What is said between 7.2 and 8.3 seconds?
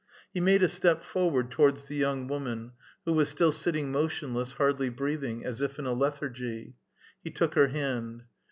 He took her hand.